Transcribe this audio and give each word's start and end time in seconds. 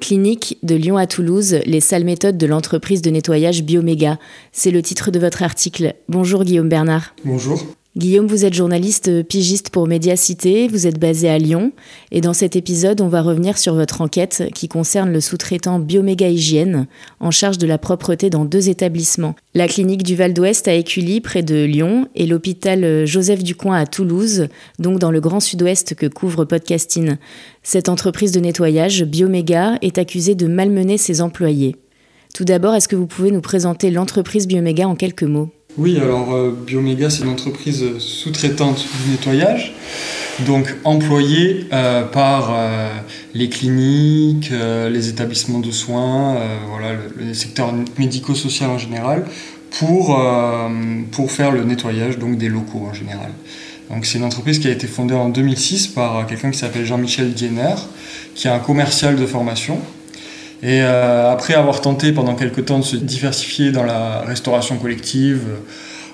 Clinique 0.00 0.58
de 0.62 0.74
Lyon 0.74 0.96
à 0.96 1.06
Toulouse, 1.06 1.58
les 1.66 1.80
sales 1.80 2.04
méthodes 2.04 2.38
de 2.38 2.46
l'entreprise 2.46 3.02
de 3.02 3.10
nettoyage 3.10 3.62
Bioméga. 3.62 4.18
C'est 4.52 4.70
le 4.70 4.82
titre 4.82 5.10
de 5.10 5.18
votre 5.18 5.42
article. 5.42 5.94
Bonjour 6.08 6.44
Guillaume 6.44 6.68
Bernard. 6.68 7.14
Bonjour. 7.24 7.60
Guillaume, 7.98 8.28
vous 8.28 8.44
êtes 8.44 8.54
journaliste 8.54 9.24
pigiste 9.24 9.70
pour 9.70 9.88
Médiacité, 9.88 10.68
vous 10.68 10.86
êtes 10.86 11.00
basé 11.00 11.28
à 11.28 11.36
Lyon 11.36 11.72
et 12.12 12.20
dans 12.20 12.32
cet 12.32 12.54
épisode, 12.54 13.00
on 13.00 13.08
va 13.08 13.22
revenir 13.22 13.58
sur 13.58 13.74
votre 13.74 14.02
enquête 14.02 14.44
qui 14.54 14.68
concerne 14.68 15.10
le 15.10 15.20
sous-traitant 15.20 15.80
Bioméga 15.80 16.28
Hygiène 16.28 16.86
en 17.18 17.32
charge 17.32 17.58
de 17.58 17.66
la 17.66 17.76
propreté 17.76 18.30
dans 18.30 18.44
deux 18.44 18.68
établissements. 18.68 19.34
La 19.54 19.66
clinique 19.66 20.04
du 20.04 20.14
Val 20.14 20.32
d'Ouest 20.32 20.68
à 20.68 20.74
Écully 20.74 21.20
près 21.20 21.42
de 21.42 21.64
Lyon 21.64 22.06
et 22.14 22.26
l'hôpital 22.26 23.04
Joseph 23.04 23.42
Ducoin 23.42 23.76
à 23.76 23.84
Toulouse, 23.84 24.46
donc 24.78 25.00
dans 25.00 25.10
le 25.10 25.18
grand 25.18 25.40
sud-ouest 25.40 25.96
que 25.96 26.06
couvre 26.06 26.44
Podcasting. 26.44 27.16
Cette 27.64 27.88
entreprise 27.88 28.30
de 28.30 28.38
nettoyage, 28.38 29.02
Bioméga, 29.02 29.76
est 29.82 29.98
accusée 29.98 30.36
de 30.36 30.46
malmener 30.46 30.98
ses 30.98 31.20
employés. 31.20 31.74
Tout 32.32 32.44
d'abord, 32.44 32.76
est-ce 32.76 32.86
que 32.86 32.94
vous 32.94 33.08
pouvez 33.08 33.32
nous 33.32 33.40
présenter 33.40 33.90
l'entreprise 33.90 34.46
Bioméga 34.46 34.86
en 34.86 34.94
quelques 34.94 35.24
mots? 35.24 35.50
Oui, 35.78 35.96
alors 36.00 36.34
euh, 36.34 36.50
Bioméga, 36.50 37.08
c'est 37.08 37.22
une 37.22 37.28
entreprise 37.28 37.84
sous-traitante 37.98 38.84
du 39.04 39.12
nettoyage, 39.12 39.74
donc 40.44 40.74
employée 40.82 41.68
euh, 41.72 42.02
par 42.02 42.50
euh, 42.52 42.88
les 43.32 43.48
cliniques, 43.48 44.50
les 44.50 45.08
établissements 45.08 45.60
de 45.60 45.70
soins, 45.70 46.36
voilà, 46.68 46.98
le, 47.16 47.32
secteur 47.32 47.72
médico-social 47.96 48.68
en 48.70 48.78
général, 48.78 49.24
pour, 49.78 50.20
pour 51.12 51.30
faire 51.30 51.52
le 51.52 51.62
nettoyage 51.62 52.18
donc, 52.18 52.38
des 52.38 52.48
locaux 52.48 52.88
en 52.90 52.94
général. 52.94 53.30
Donc 53.90 54.04
c'est 54.04 54.18
une 54.18 54.24
entreprise 54.24 54.58
qui 54.58 54.66
a 54.66 54.72
été 54.72 54.88
fondée 54.88 55.14
en 55.14 55.28
2006 55.28 55.88
par 55.88 56.26
quelqu'un 56.26 56.50
qui 56.50 56.58
s'appelle 56.58 56.84
Jean-Michel 56.84 57.32
Diener, 57.32 57.74
qui 58.34 58.48
est 58.48 58.50
un 58.50 58.58
commercial 58.58 59.14
de 59.14 59.26
formation 59.26 59.78
et 60.62 60.82
euh, 60.82 61.30
après 61.30 61.54
avoir 61.54 61.80
tenté 61.80 62.12
pendant 62.12 62.34
quelques 62.34 62.64
temps 62.64 62.80
de 62.80 62.84
se 62.84 62.96
diversifier 62.96 63.70
dans 63.70 63.84
la 63.84 64.22
restauration 64.22 64.76
collective 64.76 65.42
euh, 65.48 65.56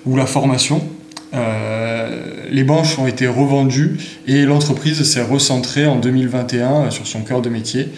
ou 0.05 0.17
la 0.17 0.27
formation, 0.27 0.87
euh, 1.33 2.45
les 2.51 2.63
banches 2.63 2.99
ont 2.99 3.07
été 3.07 3.27
revendues 3.27 3.97
et 4.27 4.45
l'entreprise 4.45 5.03
s'est 5.03 5.23
recentrée 5.23 5.87
en 5.87 5.97
2021 5.97 6.91
sur 6.91 7.07
son 7.07 7.23
cœur 7.23 7.41
de 7.41 7.49
métier, 7.49 7.89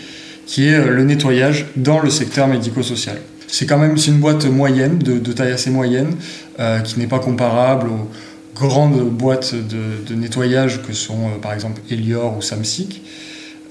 qui 0.46 0.68
est 0.68 0.84
le 0.84 1.02
nettoyage 1.02 1.66
dans 1.74 1.98
le 1.98 2.10
secteur 2.10 2.46
médico-social. 2.46 3.20
C'est 3.48 3.66
quand 3.66 3.78
même 3.78 3.96
une 4.06 4.18
boîte 4.18 4.46
moyenne, 4.46 4.98
de, 4.98 5.32
taille 5.32 5.52
assez 5.52 5.70
moyenne, 5.70 6.14
qui 6.84 6.98
n'est 6.98 7.06
pas 7.06 7.18
comparable 7.18 7.88
aux 7.88 8.10
grandes 8.54 9.08
boîtes 9.10 9.54
de, 9.54 10.04
de 10.06 10.14
nettoyage 10.14 10.82
que 10.82 10.92
sont 10.92 11.30
par 11.42 11.52
exemple 11.52 11.80
Elior 11.90 12.36
ou 12.36 12.42
Samsic. 12.42 13.02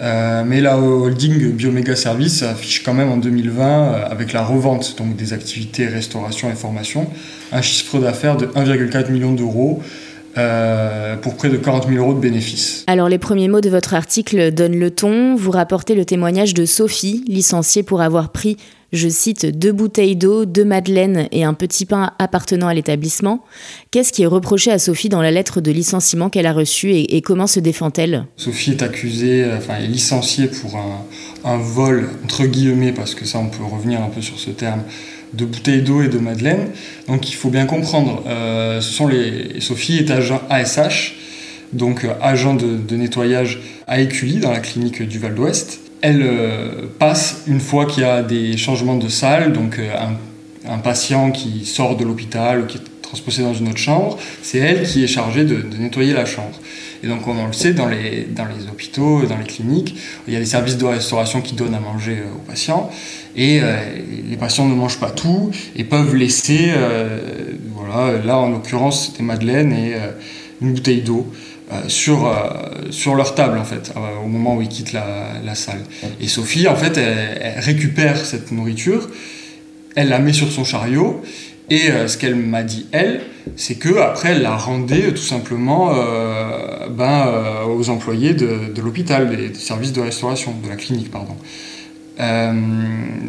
Euh, 0.02 0.44
mais 0.46 0.60
la 0.60 0.78
holding 0.78 1.52
Bioméga 1.54 1.96
Service 1.96 2.44
affiche 2.44 2.84
quand 2.84 2.94
même 2.94 3.10
en 3.10 3.18
2020, 3.18 3.66
euh, 3.66 4.06
avec 4.10 4.34
la 4.34 4.44
revente 4.44 4.96
donc, 4.98 5.16
des 5.16 5.32
activités 5.32 5.88
restauration 5.88 6.52
et 6.52 6.56
formation, 6.56 7.08
un 7.52 7.62
chiffre 7.62 8.00
d'affaires 8.00 8.36
de 8.36 8.48
1,4 8.48 9.10
million 9.12 9.32
d'euros. 9.32 9.82
Euh, 10.38 11.16
pour 11.16 11.36
près 11.36 11.48
de 11.48 11.56
40 11.56 11.88
000 11.88 11.98
euros 11.98 12.14
de 12.14 12.20
bénéfices. 12.20 12.84
Alors 12.88 13.08
les 13.08 13.18
premiers 13.18 13.48
mots 13.48 13.62
de 13.62 13.70
votre 13.70 13.94
article 13.94 14.52
donnent 14.52 14.78
le 14.78 14.92
ton. 14.92 15.36
Vous 15.36 15.52
rapportez 15.52 15.96
le 15.96 16.04
témoignage 16.04 16.54
de 16.54 16.66
Sophie, 16.66 17.24
licenciée 17.28 17.84
pour 17.84 18.02
avoir 18.02 18.34
pris 18.34 18.58
je 18.96 19.10
cite, 19.10 19.46
deux 19.46 19.72
bouteilles 19.72 20.16
d'eau, 20.16 20.46
deux 20.46 20.66
madeleines 20.66 21.28
et 21.32 21.44
un 21.44 21.54
petit 21.54 21.86
pain 21.86 22.12
appartenant 22.18 22.68
à 22.68 22.74
l'établissement. 22.74 23.44
Qu'est-ce 23.92 24.14
qui 24.14 24.24
est 24.24 24.28
reproché 24.28 24.72
à 24.72 24.80
Sophie 24.80 25.10
dans 25.10 25.22
la 25.22 25.32
lettre 25.32 25.62
de 25.62 25.72
licenciement 25.72 26.30
qu'elle 26.30 26.46
a 26.46 26.54
reçue 26.54 26.94
et, 26.94 27.22
comment 27.22 27.48
se 27.48 27.60
défend-elle? 27.60 28.26
Sophie 28.38 28.72
est 28.72 28.84
accusée, 28.84 29.44
euh, 29.44 29.58
enfin 29.58 29.78
est 29.78 29.88
licenciée 29.88 30.48
pour 30.48 30.78
un, 31.44 31.58
vol, 31.58 32.10
entre 32.24 32.46
guillemets, 32.46 32.92
parce 32.92 33.16
que 33.16 33.26
ça 33.26 33.40
on 33.40 33.48
peut 33.48 33.64
revenir 33.64 34.02
un 34.02 34.10
peu 34.10 34.22
sur 34.22 34.40
ce 34.40 34.50
terme, 34.50 34.84
de 35.36 35.46
bouteilles 35.46 35.82
d'eau 35.82 36.02
et 36.02 36.08
de 36.08 36.20
madeleines. 36.20 36.70
Donc 37.08 37.30
il 37.30 37.36
faut 37.36 37.50
bien 37.50 37.66
comprendre, 37.66 38.24
euh, 38.28 38.82
ce 38.82 38.94
sont 38.94 39.08
les... 39.08 39.60
Sophie 39.60 39.98
est 39.98 40.12
agent 40.12 40.42
ASH, 40.50 41.16
donc 41.74 42.04
euh, 42.04 42.14
agent 42.22 42.56
de, 42.56 42.96
nettoyage 42.96 43.60
à 43.88 44.00
Écully 44.00 44.38
dans 44.38 44.52
la 44.52 44.60
clinique 44.60 45.02
du 45.04 45.20
Val 45.20 45.36
d'Ouest 45.36 45.80
elle 46.02 46.22
euh, 46.22 46.88
passe 47.00 47.44
une 47.48 47.60
fois 47.60 47.88
qu'il 47.88 48.04
y 48.04 48.06
a 48.06 48.22
des 48.22 48.58
changements 48.58 48.98
de 48.98 49.08
salle, 49.08 49.54
donc 49.54 49.80
un, 49.80 50.78
patient 50.78 51.32
qui 51.32 51.66
sort 51.66 51.98
de 51.98 52.04
l'hôpital 52.04 52.62
ou 52.62 52.66
qui 52.68 52.78
est 52.78 53.02
transposé 53.02 53.42
dans 53.42 53.56
une 53.56 53.70
autre 53.70 53.80
chambre, 53.80 54.20
c'est 54.44 54.60
elle 54.60 54.84
qui 54.84 55.04
est 55.04 55.08
chargée 55.08 55.46
de, 55.46 55.64
nettoyer 55.80 56.14
la 56.14 56.26
chambre. 56.26 56.60
Et 57.06 57.08
donc, 57.08 57.24
comme 57.24 57.40
on 57.40 57.48
le 57.48 57.54
sait, 57.54 57.74
dans 57.74 57.88
les, 57.88 58.28
dans 58.30 58.46
les 58.46 58.68
hôpitaux, 58.68 59.22
dans 59.28 59.38
les 59.38 59.46
cliniques, 59.46 59.96
il 60.28 60.34
y 60.34 60.36
a 60.36 60.40
des 60.40 60.46
services 60.46 60.78
de 60.78 60.86
restauration 60.86 61.42
qui 61.42 61.54
donnent 61.54 61.76
à 61.76 61.80
manger 61.80 62.18
euh, 62.18 62.36
aux 62.36 62.50
patients. 62.50 62.90
Et 63.38 63.60
les 64.30 64.38
patients 64.38 64.66
ne 64.66 64.74
mangent 64.74 65.02
pas 65.02 65.12
tout 65.12 65.52
et 65.76 65.84
peuvent 65.84 66.16
laisser, 66.16 66.72
voilà, 67.76 68.18
là 68.24 68.38
en 68.38 68.50
l'occurrence, 68.50 69.12
des 69.18 69.24
madeleines 69.24 69.74
et 69.74 69.94
une 70.62 70.74
bouteille 70.74 71.02
d'eau. 71.02 71.30
Euh, 71.72 71.90
sur, 71.90 72.28
euh, 72.28 72.92
sur 72.92 73.16
leur 73.16 73.34
table 73.34 73.58
en 73.58 73.64
fait 73.64 73.92
euh, 73.98 74.24
au 74.24 74.28
moment 74.28 74.56
où 74.56 74.62
ils 74.62 74.68
quittent 74.68 74.94
la, 74.94 75.32
la 75.44 75.56
salle. 75.56 75.82
Et 76.22 76.28
Sophie 76.28 76.68
en 76.68 76.76
fait 76.76 76.96
elle, 76.96 77.60
récupère 77.60 78.24
cette 78.24 78.52
nourriture, 78.52 79.10
elle 79.96 80.10
la 80.10 80.20
met 80.20 80.32
sur 80.32 80.52
son 80.52 80.64
chariot 80.64 81.24
et 81.72 81.90
ce 82.06 82.20
qu'elle 82.20 82.36
m'a 82.36 82.62
dit 82.62 82.86
elle, 82.92 83.22
c'est 83.56 83.74
que 83.74 83.98
après 83.98 84.34
elle 84.34 84.44
la 84.44 84.56
rendait 84.56 85.12
tout 85.12 85.24
simplement 85.24 85.96
ben, 86.90 87.64
aux 87.68 87.90
employés 87.90 88.34
de, 88.34 88.82
l'hôpital, 88.82 89.30
des, 89.36 89.54
services 89.54 89.94
de 89.94 90.02
restauration, 90.02 90.54
de 90.64 90.70
la 90.70 90.76
clinique 90.76 91.12
pardon. 91.12 91.36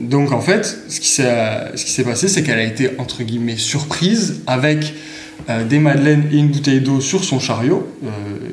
donc 0.08 0.32
en 0.32 0.40
fait, 0.40 0.78
ce 0.88 1.00
qui 1.00 1.08
s'est 1.08 2.04
passé, 2.04 2.28
c'est 2.28 2.42
qu'elle 2.42 2.58
a 2.58 2.64
été 2.64 2.90
entre 2.98 3.22
guillemets 3.22 3.56
surprise 3.56 4.42
avec 4.46 4.94
euh, 5.48 5.64
des 5.64 5.78
madeleines 5.78 6.24
et 6.32 6.38
une 6.38 6.48
bouteille 6.48 6.80
d'eau 6.80 7.00
sur 7.00 7.22
son 7.22 7.38
chariot. 7.38 7.86
Euh, 8.04 8.08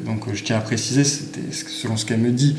donc 0.05 0.31
je 0.31 0.43
tiens 0.43 0.57
à 0.57 0.61
préciser, 0.61 1.03
selon 1.03 1.97
ce 1.97 2.05
qu'elle 2.05 2.19
me 2.19 2.29
dit, 2.29 2.55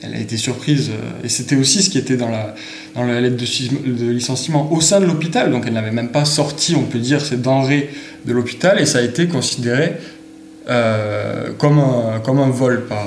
elle 0.00 0.14
a 0.14 0.18
été 0.18 0.38
surprise, 0.38 0.90
euh, 0.90 1.24
et 1.24 1.28
c'était 1.28 1.56
aussi 1.56 1.82
ce 1.82 1.90
qui 1.90 1.98
était 1.98 2.16
dans 2.16 2.30
la, 2.30 2.54
dans 2.94 3.04
la 3.04 3.20
lettre 3.20 3.36
de, 3.36 4.10
licenciement 4.10 4.72
au 4.72 4.80
sein 4.80 5.00
de 5.00 5.06
l'hôpital, 5.06 5.50
donc 5.50 5.64
elle 5.66 5.74
n'avait 5.74 5.90
même 5.90 6.10
pas 6.10 6.24
sorti, 6.24 6.74
on 6.76 6.84
peut 6.84 6.98
dire, 6.98 7.20
ces 7.20 7.36
denrées 7.36 7.90
de 8.24 8.32
l'hôpital, 8.32 8.80
et 8.80 8.86
ça 8.86 8.98
a 8.98 9.02
été 9.02 9.26
considéré 9.26 9.92
comme, 10.66 11.78
un, 11.78 12.20
comme 12.20 12.38
un 12.38 12.50
vol 12.50 12.86
par, 12.86 13.06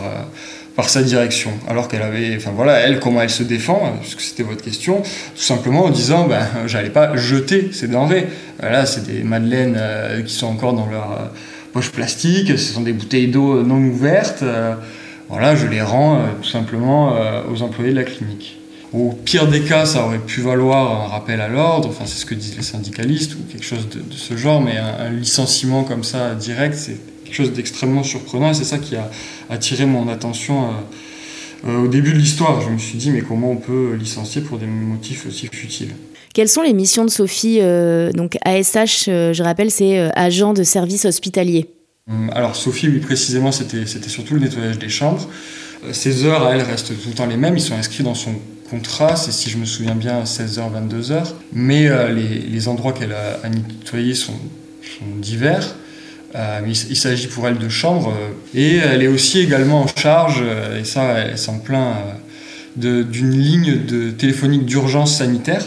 par 0.78 0.90
sa 0.90 1.02
direction. 1.02 1.52
Alors 1.68 1.88
qu'elle 1.88 2.04
avait, 2.04 2.36
enfin 2.38 2.52
voilà, 2.56 2.74
elle, 2.80 3.00
comment 3.00 3.22
elle 3.22 3.32
se 3.32 3.42
défend, 3.42 3.94
puisque 4.00 4.22
c'était 4.22 4.44
votre 4.44 4.64
question, 4.64 5.02
tout 5.02 5.42
simplement 5.42 5.86
en 5.86 5.90
disant, 5.90 6.28
ben, 6.28 6.48
j'allais 6.68 6.92
pas 6.92 7.18
jeter 7.18 7.72
ces 7.74 7.88
denrées. 7.88 8.28
Là, 8.62 8.86
c'est 8.86 9.06
des 9.06 9.24
madeleines 9.24 9.76
euh, 9.76 10.22
qui 10.22 10.34
sont 10.34 10.46
encore 10.46 10.74
dans 10.74 10.86
leur 10.86 11.12
euh, 11.12 11.26
poche 11.74 11.92
plastique, 11.92 12.50
ce 12.50 12.74
sont 12.74 12.82
des 12.82 12.94
bouteilles 12.94 13.28
d'eau 13.28 13.64
non 13.64 13.78
ouvertes. 13.78 14.44
Euh, 14.44 14.76
voilà, 15.30 15.56
je 15.56 15.66
les 15.66 15.82
rends 15.82 16.22
tout 16.42 16.48
simplement 16.48 17.14
aux 17.52 17.62
employés 17.62 17.92
de 17.92 17.98
la 17.98 18.06
clinique. 18.06 18.62
Au 18.94 19.12
pire 19.12 19.48
des 19.48 19.60
cas, 19.60 19.86
ça 19.86 20.06
aurait 20.06 20.20
pu 20.20 20.40
valoir 20.40 21.04
un 21.04 21.08
rappel 21.08 21.42
à 21.42 21.50
l'ordre, 21.50 21.90
enfin 21.90 22.06
c'est 22.08 22.22
ce 22.22 22.26
que 22.26 22.34
disent 22.34 22.56
les 22.56 22.64
syndicalistes 22.64 23.34
ou 23.34 23.40
quelque 23.52 23.66
chose 23.66 23.90
de, 23.90 24.00
ce 24.16 24.38
genre, 24.38 24.62
mais 24.62 24.78
un, 24.78 25.10
licenciement 25.10 25.84
comme 25.84 26.06
ça 26.06 26.34
direct, 26.34 26.76
c'est 26.76 26.98
quelque 27.28 27.36
chose 27.36 27.54
d'extrêmement 27.54 28.04
surprenant 28.04 28.50
et 28.50 28.54
c'est 28.54 28.64
ça 28.64 28.78
qui 28.78 28.96
a 28.96 29.10
attiré 29.50 29.86
mon 29.86 30.08
attention 30.08 30.70
au 31.68 31.88
début 31.88 32.14
de 32.14 32.18
l'histoire. 32.18 32.62
Je 32.62 32.70
me 32.70 32.78
suis 32.78 32.98
dit 32.98 33.12
mais 33.12 33.22
comment 33.22 33.52
on 33.52 33.58
peut 33.58 33.94
licencier 33.94 34.42
pour 34.42 34.58
des 34.58 34.66
motifs 34.66 35.26
aussi 35.28 35.48
futiles? 35.52 35.94
Quelles 36.38 36.50
sont 36.50 36.62
les 36.62 36.74
missions 36.74 37.04
de 37.04 37.10
Sophie 37.10 37.58
euh, 37.62 38.12
Donc 38.12 38.38
ASH, 38.46 39.06
euh, 39.08 39.34
je 39.34 39.42
rappelle, 39.42 39.72
c'est 39.72 39.98
euh, 39.98 40.10
agent 40.14 40.54
de 40.54 40.62
service 40.62 41.06
hospitalier? 41.06 41.68
Hum, 42.08 42.30
alors 42.32 42.56
Sophie, 42.56 42.88
oui, 42.90 43.00
précisément, 43.00 43.52
c'était 43.52 43.86
surtout 44.08 44.36
le 44.36 44.42
nettoyage 44.42 44.78
des 44.78 44.88
chambres. 44.88 45.28
Ses 45.92 46.26
heures, 46.26 46.46
à 46.46 46.54
elle, 46.54 46.62
restent 46.62 46.90
tout 46.90 47.10
le 47.10 47.16
temps 47.16 47.26
les 47.26 47.38
mêmes. 47.38 47.58
Ils 47.58 47.62
sont 47.62 47.74
inscrits 47.74 48.04
dans 48.04 48.14
son 48.14 48.36
contrat, 48.70 49.16
c'est 49.16 49.32
si 49.32 49.50
je 49.50 49.58
me 49.58 49.66
souviens 49.66 49.96
bien 49.96 50.26
16h, 50.26 50.60
22h. 50.60 51.24
Mais 51.54 51.90
les, 52.14 52.68
endroits 52.68 52.94
qu'elle 52.94 53.14
a, 53.14 53.50
nettoyés 53.50 54.14
sont, 54.14 54.38
divers. 55.18 55.76
Il, 56.36 56.96
s'agit 56.96 57.28
pour 57.28 57.48
elle 57.48 57.58
de 57.58 57.70
chambres. 57.70 58.14
et 58.54 58.78
elle 58.78 59.02
est 59.02 59.08
aussi 59.08 59.40
également 59.40 59.82
en 59.82 59.88
charge, 59.88 60.44
et 60.80 60.84
ça, 60.84 61.14
elle 61.20 61.38
s'en 61.38 61.60
plaint, 61.60 61.96
d'une 62.76 63.32
ligne 63.32 63.86
de 63.86 64.12
téléphonique 64.12 64.66
d'urgence 64.66 65.18
sanitaire 65.18 65.64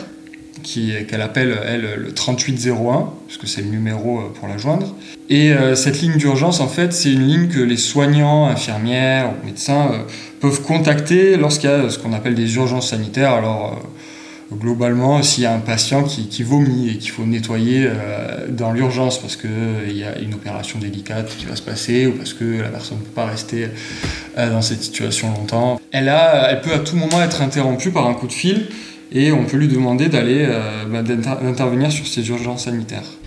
qu'elle 0.63 1.23
appelle, 1.23 1.59
elle, 1.67 1.89
le 1.97 2.13
3801, 2.13 3.11
puisque 3.27 3.49
c'est 3.49 3.63
le 3.63 3.69
numéro 3.69 4.21
pour 4.39 4.47
la 4.49 4.59
joindre. 4.59 4.95
Et 5.29 5.53
cette 5.75 6.01
ligne 6.01 6.17
d'urgence, 6.17 6.61
en 6.61 6.69
fait, 6.69 6.93
c'est 6.93 7.13
une 7.13 7.27
ligne 7.27 7.49
que 7.49 7.61
les 7.61 7.77
soignants, 7.77 8.47
infirmières 8.47 9.31
ou 9.31 9.47
médecins 9.47 9.91
peuvent 10.41 10.63
contacter 10.63 11.37
lorsqu'il 11.37 11.71
y 11.71 11.73
a 11.73 11.89
ce 11.89 11.99
qu'on 11.99 12.13
appelle 12.13 12.35
des 12.35 12.55
urgences 12.57 12.91
sanitaires. 12.91 13.33
Alors, 13.33 13.81
globalement, 14.53 15.23
s'il 15.23 15.45
y 15.45 15.47
a 15.47 15.55
un 15.55 15.61
patient 15.61 16.03
qui, 16.03 16.43
vomit 16.43 16.91
et 16.91 16.99
qu'il 16.99 17.11
faut 17.11 17.25
nettoyer 17.25 17.85
euh, 17.87 18.49
dans 18.49 18.73
l'urgence 18.73 19.21
parce 19.21 19.37
qu'il 19.37 19.51
euh, 19.51 19.93
y 19.93 20.05
a 20.05 20.19
une 20.19 20.35
opération 20.35 20.79
délicate 20.79 21.37
qui 21.37 21.45
va 21.47 21.55
se 21.55 21.63
passer 21.63 22.07
ou 22.07 22.13
parce 22.13 22.33
que 22.33 22.61
la 22.61 22.69
personne 22.69 22.99
ne 22.99 23.03
peut 23.03 23.11
pas 23.11 23.27
rester 23.27 23.69
euh, 24.39 24.51
dans 24.51 24.63
cette 24.63 24.83
situation 24.83 25.33
longtemps, 25.33 25.81
elle, 25.93 26.07
peut 26.63 26.73
à 26.73 26.79
tout 26.79 26.97
moment 26.97 27.23
être 27.23 27.43
interrompue 27.43 27.91
par 27.91 28.07
un 28.07 28.15
coup 28.15 28.27
de 28.27 28.33
fil 28.33 28.67
et 29.13 29.33
on 29.33 29.45
peut 29.45 29.57
lui 29.57 29.69
demander 29.69 30.09
d'aller 30.09 30.49
bah, 30.89 31.03
d'intervenir 31.03 31.91
sur 31.91 32.07
ces 32.07 32.29
urgences 32.29 32.65
sanitaires. 32.65 33.20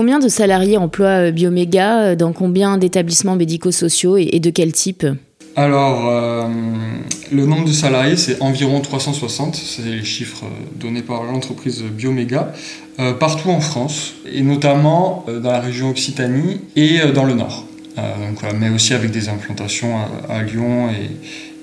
Combien 0.00 0.18
de 0.18 0.28
salariés 0.28 0.78
emploie 0.78 1.26
euh, 1.26 1.30
Bioméga 1.30 2.00
euh, 2.00 2.16
Dans 2.16 2.32
combien 2.32 2.78
d'établissements 2.78 3.36
médico-sociaux 3.36 4.16
et, 4.16 4.40
de 4.40 4.48
quel 4.48 4.72
type? 4.72 5.06
Alors, 5.56 6.08
euh, 6.08 6.48
le 7.30 7.44
nombre 7.44 7.66
de 7.66 7.72
salariés, 7.72 8.16
c'est 8.16 8.40
environ 8.40 8.80
360, 8.80 9.54
c'est 9.56 9.82
les 9.82 10.02
chiffres 10.02 10.46
donnés 10.74 11.02
par 11.02 11.24
l'entreprise 11.24 11.82
Bioméga, 11.82 12.54
partout 13.18 13.50
en 13.50 13.60
France, 13.60 14.14
et 14.32 14.40
notamment 14.40 15.26
dans 15.26 15.52
la 15.52 15.60
région 15.60 15.90
Occitanie 15.90 16.62
et 16.76 17.00
dans 17.14 17.24
le 17.24 17.34
Nord, 17.34 17.66
mais 18.58 18.70
aussi 18.70 18.94
avec 18.94 19.10
des 19.10 19.28
implantations 19.28 19.96
à, 20.30 20.42
Lyon 20.42 20.88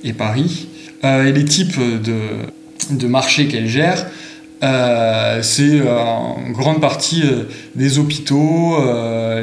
et, 0.03 0.13
Paris. 0.13 0.67
et 1.03 1.31
les 1.31 1.45
types 1.45 1.79
de 1.79 3.07
marchés 3.07 3.47
qu'elle 3.47 3.67
gère, 3.67 4.05
euh, 4.63 5.41
c'est 5.43 5.81
euh, 5.81 5.99
en 5.99 6.49
grande 6.49 6.81
partie 6.81 7.21
euh, 7.23 7.43
des 7.75 7.99
hôpitaux, 7.99 8.77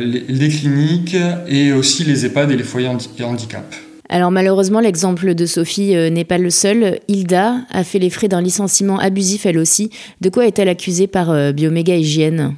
les, 0.01 0.49
cliniques 0.49 1.17
et 1.49 1.73
aussi 1.73 2.05
les 2.05 2.27
EHPAD 2.27 2.51
et 2.51 2.57
les 2.57 2.65
foyers 2.65 2.89
handicap. 2.89 3.75
Alors 4.09 4.31
malheureusement, 4.31 4.81
l'exemple 4.81 5.35
de 5.35 5.47
Sophie 5.47 5.95
n'est 6.11 6.25
pas 6.25 6.39
le 6.39 6.51
seul. 6.51 7.01
Hilda 7.09 7.59
a 7.71 7.85
fait 7.85 7.99
les 7.99 8.11
frais 8.11 8.29
d'un 8.29 8.43
licenciement 8.43 8.99
abusif 8.99 9.47
elle 9.47 9.59
aussi. 9.59 9.91
De 10.21 10.29
quoi 10.29 10.47
est-elle 10.47 10.69
accusée 10.69 11.07
par 11.07 11.53
Bioméga 11.53 11.97
Hygiène? 11.97 12.55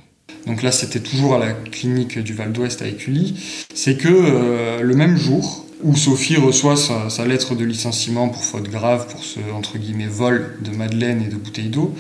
Donc 0.47 0.62
là, 0.62 0.73
c'était 0.73 1.00
toujours 1.00 1.35
à 1.35 1.38
la 1.38 1.53
clinique 1.53 2.19
du 2.19 2.32
Val 2.32 2.53
d'Ouest 2.53 2.82
à 2.82 2.88
Écully. 2.88 3.35
C'est 3.75 3.97
que 3.97 4.82
le 4.82 4.94
même 4.94 5.17
jour, 5.17 5.67
où 5.82 5.94
Sophie 5.94 6.37
reçoit 6.37 6.76
sa, 6.76 7.11
sa, 7.11 7.26
lettre 7.26 7.55
de 7.55 7.64
licenciement 7.64 8.29
pour 8.29 8.43
faute 8.43 8.69
grave, 8.69 9.06
pour 9.08 9.23
ce 9.23 9.38
entre 9.55 9.79
guillemets 9.79 10.08
vol 10.08 10.56
de 10.62 10.76
Madeleine 10.76 11.23
et 11.23 11.29
de 11.29 11.37
bouteilles 11.37 11.69
d'eau, 11.69 11.94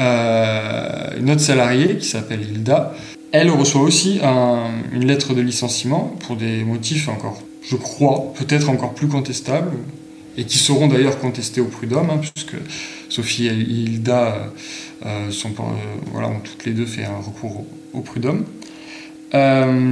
euh, 0.00 1.18
une 1.18 1.30
autre 1.30 1.42
salariée 1.42 1.96
qui 1.96 2.06
s'appelle 2.06 2.40
Hilda, 2.40 2.94
elle 3.32 3.50
reçoit 3.50 3.82
aussi 3.82 4.20
une 4.92 5.06
lettre 5.06 5.34
de 5.34 5.40
licenciement 5.40 6.16
pour 6.26 6.36
des 6.36 6.64
motifs 6.64 7.08
encore, 7.08 7.42
je 7.62 7.76
crois, 7.76 8.32
peut-être 8.34 8.70
encore 8.70 8.94
plus 8.94 9.08
contestables, 9.08 9.76
et 10.36 10.44
qui 10.44 10.58
seront 10.58 10.88
d'ailleurs 10.88 11.18
contestés 11.18 11.60
au 11.60 11.66
prud'homme, 11.66 12.08
hein, 12.10 12.18
puisque 12.18 12.56
Sophie 13.08 13.48
et 13.48 13.52
Hilda 13.52 14.50
euh, 15.04 15.28
euh, 15.30 15.50
voilà, 16.12 16.28
ont 16.28 16.40
toutes 16.42 16.64
les 16.64 16.72
deux 16.72 16.86
fait 16.86 17.04
un 17.04 17.18
recours 17.24 17.64
au, 17.92 18.00
prud'homme. 18.00 18.44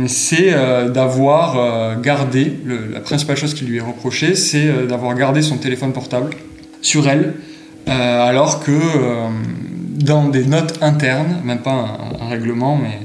c'est 0.09 0.51
d'avoir 0.91 2.01
gardé, 2.01 2.55
la 2.93 3.01
principale 3.01 3.37
chose 3.37 3.55
qui 3.55 3.67
lui 3.67 3.77
est 3.77 3.83
reprochée, 3.83 4.35
c'est 4.35 4.87
d'avoir 4.87 5.15
gardé 5.15 5.43
son 5.43 5.59
téléphone 5.59 5.93
portable 5.93 6.31
sur 6.81 7.09
elle, 7.09 7.35
alors 7.87 8.65
que 8.65 8.73
dans 9.99 10.29
des 10.29 10.45
notes 10.45 10.79
internes, 10.83 11.41
même 11.45 11.59
pas 11.59 11.99
un, 12.21 12.29
règlement, 12.29 12.77
mais 12.77 13.01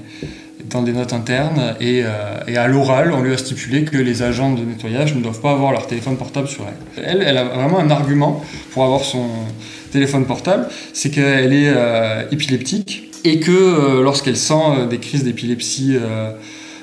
dans 0.70 0.82
des 0.82 0.94
notes 0.94 1.14
internes, 1.14 1.76
et, 1.80 2.04
euh, 2.04 2.40
et 2.48 2.58
à 2.58 2.68
l'oral, 2.68 3.12
on 3.14 3.22
lui 3.22 3.34
a 3.34 3.38
stipulé 3.38 3.84
que 3.84 3.98
les 3.98 4.24
agents 4.24 4.54
de 4.54 4.64
nettoyage 4.64 5.16
ne 5.16 5.22
doivent 5.22 5.42
pas 5.42 5.52
avoir 5.52 5.72
leur 5.72 5.88
téléphone 5.88 6.18
portable 6.18 6.48
sur 6.48 6.66
elle. 6.68 7.04
Elle, 7.06 7.22
elle 7.22 7.38
a 7.38 7.44
vraiment 7.44 7.80
un 7.80 7.90
argument 7.90 8.44
pour 8.72 8.84
avoir 8.84 9.02
son 9.02 9.28
téléphone 9.92 10.26
portable, 10.26 10.68
c'est 10.94 11.10
qu'elle 11.10 11.54
est 11.54 11.70
euh, 11.70 12.24
épileptique, 12.32 13.12
et 13.24 13.40
que 13.40 13.52
euh, 13.52 14.04
lorsqu'elle 14.04 14.38
sent 14.38 14.88
des 14.90 14.98
crises 14.98 15.24
d'épilepsie 15.24 15.98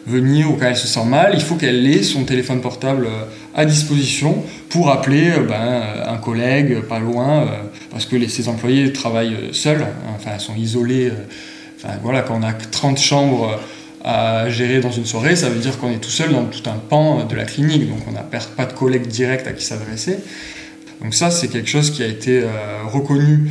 venir 0.06 0.50
ou 0.50 0.54
quand 0.54 0.66
elle 0.66 0.76
se 0.76 0.88
sent 0.88 1.04
mal, 1.04 1.32
il 1.34 1.42
faut 1.42 1.56
qu'elle 1.56 1.86
ait 1.86 2.02
son 2.02 2.24
téléphone 2.24 2.60
portable 2.60 3.08
à 3.54 3.64
disposition 3.64 4.42
pour 4.68 4.90
appeler 4.90 5.32
ben, 5.46 5.82
un 6.06 6.16
collègue 6.16 6.80
pas 6.82 6.98
loin 6.98 7.46
parce 7.90 8.06
que 8.06 8.16
les, 8.16 8.28
ces 8.28 8.48
employés 8.48 8.92
travaillent 8.92 9.34
euh, 9.34 9.52
seuls, 9.52 9.82
hein, 9.82 10.14
enfin, 10.16 10.38
sont 10.38 10.54
isolés. 10.54 11.08
Euh, 11.08 11.88
voilà, 12.02 12.22
quand 12.22 12.38
on 12.38 12.42
a 12.42 12.52
30 12.52 12.98
chambres 12.98 13.58
à 14.04 14.48
gérer 14.48 14.80
dans 14.80 14.90
une 14.90 15.04
soirée, 15.04 15.36
ça 15.36 15.48
veut 15.48 15.60
dire 15.60 15.78
qu'on 15.78 15.90
est 15.90 15.98
tout 15.98 16.10
seul 16.10 16.32
dans 16.32 16.44
tout 16.44 16.68
un 16.68 16.76
pan 16.76 17.24
de 17.24 17.34
la 17.34 17.44
clinique, 17.44 17.88
donc 17.88 17.98
on 18.08 18.12
n'a 18.12 18.22
pas 18.22 18.66
de 18.66 18.72
collègue 18.72 19.06
direct 19.06 19.46
à 19.46 19.52
qui 19.52 19.64
s'adresser. 19.64 20.18
Donc 21.02 21.14
ça, 21.14 21.30
c'est 21.30 21.48
quelque 21.48 21.68
chose 21.68 21.90
qui 21.90 22.02
a 22.02 22.06
été 22.06 22.42
euh, 22.42 22.48
reconnu 22.84 23.50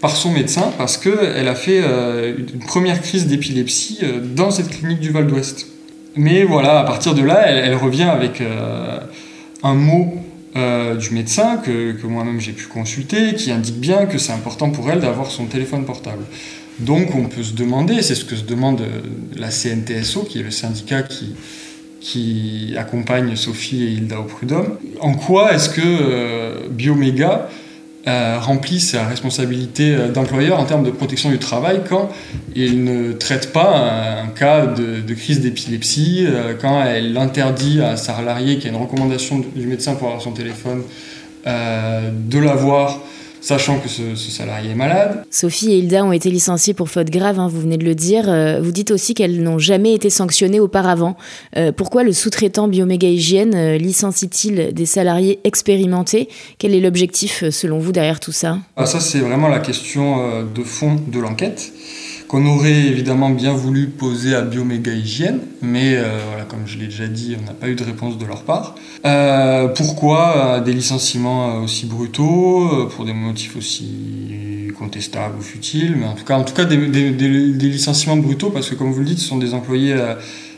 par 0.00 0.16
son 0.16 0.30
médecin 0.30 0.72
parce 0.76 0.96
qu'elle 0.98 1.48
a 1.48 1.54
fait 1.54 1.78
une 1.78 2.58
première 2.66 3.00
crise 3.00 3.28
d'épilepsie 3.28 4.00
dans 4.34 4.50
cette 4.50 4.68
clinique 4.68 4.98
du 4.98 5.10
Val 5.10 5.28
d'Ouest. 5.28 5.68
Mais 6.16 6.44
voilà, 6.44 6.80
à 6.80 6.84
partir 6.84 7.14
de 7.14 7.22
là, 7.22 7.46
elle, 7.48 7.74
revient 7.74 8.02
avec 8.02 8.42
un 9.62 9.74
mot 9.74 10.14
euh, 10.54 10.96
du 10.96 11.14
médecin 11.14 11.56
que, 11.56 11.92
que 11.92 12.06
moi-même 12.06 12.38
j'ai 12.38 12.52
pu 12.52 12.66
consulter, 12.66 13.34
qui 13.34 13.50
indique 13.50 13.80
bien 13.80 14.04
que 14.04 14.18
c'est 14.18 14.32
important 14.32 14.68
pour 14.68 14.90
elle 14.90 15.00
d'avoir 15.00 15.30
son 15.30 15.46
téléphone 15.46 15.86
portable. 15.86 16.24
Donc 16.78 17.14
on 17.14 17.24
peut 17.24 17.42
se 17.42 17.54
demander, 17.54 18.02
c'est 18.02 18.14
ce 18.14 18.26
que 18.26 18.36
se 18.36 18.44
demande 18.44 18.82
euh, 18.82 19.00
la 19.34 19.50
CNTSO, 19.50 20.24
qui 20.24 20.40
est 20.40 20.42
le 20.42 20.50
syndicat 20.50 21.02
qui, 21.02 22.74
accompagne 22.76 23.34
Sophie 23.34 23.84
et 23.84 23.92
Hilda 23.92 24.20
au 24.20 24.24
prud'homme, 24.24 24.76
en 25.00 25.14
quoi 25.14 25.54
est-ce 25.54 25.70
que 25.70 25.80
euh, 25.82 26.68
Bioméga 26.68 27.48
euh, 28.08 28.36
remplit 28.40 28.80
sa 28.80 29.06
responsabilité 29.06 29.94
euh, 29.94 30.08
d'employeur 30.08 30.58
en 30.58 30.64
termes 30.64 30.82
de 30.82 30.90
protection 30.90 31.30
du 31.30 31.38
travail 31.38 31.82
quand 31.88 32.08
il 32.56 32.82
ne 32.82 33.12
traite 33.12 33.52
pas 33.52 34.22
un, 34.24 34.26
cas 34.26 34.66
de, 34.66 35.14
crise 35.14 35.40
d'épilepsie, 35.40 36.24
euh, 36.26 36.54
quand 36.60 36.82
elle 36.84 37.16
interdit 37.16 37.80
à 37.80 37.96
sa 37.96 38.14
salarié 38.14 38.58
qui 38.58 38.66
a 38.66 38.70
une 38.70 38.76
recommandation 38.76 39.40
du 39.54 39.66
médecin 39.68 39.94
pour 39.94 40.08
avoir 40.08 40.20
son 40.20 40.32
téléphone 40.32 40.82
de 41.44 42.38
l'avoir 42.38 43.00
sachant 43.42 43.78
que 43.78 43.88
ce, 43.88 44.14
salarié 44.14 44.70
est 44.70 44.74
malade. 44.74 45.24
Sophie 45.30 45.72
et 45.72 45.78
Hilda 45.78 46.04
ont 46.04 46.12
été 46.12 46.30
licenciées 46.30 46.72
pour 46.72 46.88
faute 46.88 47.10
grave, 47.10 47.38
hein, 47.38 47.48
vous 47.48 47.60
venez 47.60 47.76
de 47.76 47.84
le 47.84 47.94
dire. 47.94 48.28
Euh, 48.28 48.60
vous 48.62 48.72
dites 48.72 48.90
aussi 48.90 49.14
qu'elles 49.14 49.42
n'ont 49.42 49.58
jamais 49.58 49.92
été 49.92 50.08
sanctionnées 50.08 50.60
auparavant. 50.60 51.16
Euh, 51.56 51.72
pourquoi 51.72 52.04
le 52.04 52.12
sous-traitant 52.12 52.68
Bioméga 52.68 53.08
Hygiène 53.08 53.54
euh, 53.54 53.76
licencie-t-il 53.76 54.72
des 54.72 54.86
salariés 54.86 55.40
expérimentés? 55.44 56.28
Quel 56.58 56.74
est 56.74 56.80
l'objectif, 56.80 57.44
selon 57.50 57.78
vous, 57.80 57.92
derrière 57.92 58.20
tout 58.20 58.32
ça? 58.32 58.58
Ah, 58.76 58.86
Ça, 58.86 59.00
c'est 59.00 59.18
vraiment 59.18 59.48
la 59.48 59.58
question 59.58 60.44
de 60.44 60.62
fond 60.62 60.96
de 61.06 61.18
l'enquête 61.18 61.72
qu'on 62.32 62.46
aurait 62.46 62.86
évidemment 62.86 63.28
bien 63.28 63.52
voulu 63.52 63.88
poser 63.88 64.34
à 64.34 64.40
Bioméga 64.40 64.90
Hygiène, 64.90 65.40
mais 65.60 65.96
euh, 65.96 66.18
comme 66.48 66.60
je 66.64 66.78
l'ai 66.78 66.86
déjà 66.86 67.06
dit, 67.06 67.36
on 67.38 67.44
n'a 67.44 67.52
pas 67.52 67.68
eu 67.68 67.74
de 67.74 67.84
réponse 67.84 68.16
de 68.16 68.24
leur 68.24 68.44
part. 68.44 68.74
Euh, 69.04 69.68
pourquoi 69.68 70.62
des 70.64 70.72
licenciements 70.72 71.56
aussi 71.56 71.84
brutaux, 71.84 72.70
euh, 72.72 72.88
pour 72.88 73.04
des 73.04 73.12
motifs 73.12 73.54
aussi 73.54 74.72
contestables 74.78 75.36
ou 75.38 75.42
futiles, 75.42 75.94
mais 75.94 76.06
en 76.06 76.14
tout 76.14 76.24
cas, 76.24 76.38
en 76.38 76.44
tout 76.44 76.54
cas 76.54 76.64
des, 76.64 76.78
licenciements 76.78 78.16
brutaux, 78.16 78.48
parce 78.48 78.70
que 78.70 78.76
comme 78.76 78.92
vous 78.92 79.00
le 79.00 79.06
dites, 79.06 79.18
ce 79.18 79.28
sont 79.28 79.36
des 79.36 79.52
employés 79.52 79.94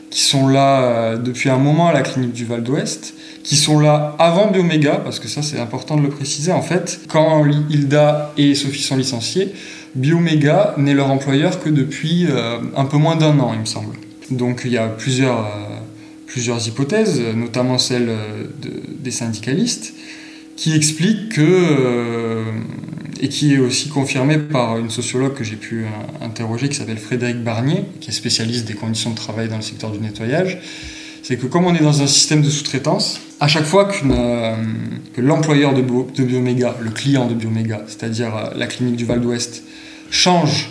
qui 0.09 0.21
sont 0.21 0.47
là 0.47 1.17
depuis 1.17 1.49
un 1.49 1.57
moment 1.57 1.89
à 1.89 1.93
la 1.93 2.03
clinique 2.03 2.31
du 2.31 2.45
Val 2.45 2.63
d'Ouest, 2.63 3.15
qui 3.43 3.57
sont 3.57 3.81
là 3.81 4.15
avant 4.17 4.49
Bioméga, 4.49 5.01
parce 5.03 5.19
que 5.19 5.27
ça 5.27 5.41
c'est 5.41 5.59
important 5.59 5.97
de 5.97 6.03
le 6.03 6.09
préciser, 6.09 6.53
en 6.53 6.61
fait, 6.61 7.01
quand 7.09 7.45
Hilda 7.69 8.31
et 8.37 8.55
Sophie 8.55 8.81
sont 8.81 8.95
licenciées, 8.95 9.51
Bioméga 9.95 10.75
n'est 10.77 10.93
leur 10.93 11.09
employeur 11.09 11.61
que 11.61 11.69
depuis 11.69 12.27
euh, 12.29 12.59
un 12.75 12.85
peu 12.85 12.97
moins 12.97 13.15
d'un 13.15 13.39
an, 13.39 13.53
il 13.53 13.61
me 13.61 13.65
semble. 13.65 13.95
Donc 14.29 14.61
il 14.65 14.71
y 14.71 14.77
a 14.77 14.87
plusieurs, 14.87 15.45
euh, 16.37 16.59
hypothèses, 16.67 17.21
notamment 17.35 17.77
celle 17.77 18.09
des 18.99 19.11
syndicalistes, 19.11 19.93
qui 20.57 20.75
expliquent 20.75 21.29
que, 21.29 22.43
et 23.21 23.29
qui 23.29 23.53
est 23.53 23.57
aussi 23.57 23.87
confirmée 23.87 24.37
par 24.37 24.77
une 24.77 24.89
sociologue 24.89 25.33
que 25.33 25.45
j'ai 25.45 25.55
pu 25.55 25.85
interroger, 26.21 26.67
qui 26.67 26.75
s'appelle 26.75 26.97
Frédéric 26.97 27.41
Barnier, 27.41 27.85
qui 28.01 28.09
est 28.09 28.13
spécialiste 28.13 28.65
des 28.67 28.73
conditions 28.73 29.11
de 29.11 29.15
travail 29.15 29.47
dans 29.47 29.55
le 29.55 29.61
secteur 29.61 29.91
du 29.91 29.99
nettoyage, 29.99 30.59
c'est 31.25 31.37
que 31.37 31.47
comme 31.47 31.65
on 31.65 31.73
est 31.73 31.81
dans 31.81 32.03
un 32.03 32.07
système 32.07 32.43
de 32.43 32.49
sous-traitance, 32.51 33.19
à 33.39 33.47
chaque 33.47 33.63
fois 33.63 33.89
euh, 33.91 34.55
que 35.15 35.21
l'employeur 35.21 35.73
de, 35.73 35.81
Bioméga, 35.81 36.75
le 36.79 36.91
client 36.91 37.27
de 37.27 37.33
Bioméga, 37.33 37.83
c'est-à-dire 37.87 38.35
euh, 38.35 38.49
la 38.55 38.67
clinique 38.67 38.95
du 38.95 39.05
Val 39.05 39.21
d'Ouest, 39.21 39.63
change 40.09 40.69